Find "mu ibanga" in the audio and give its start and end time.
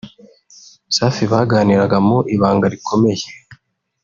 2.07-2.65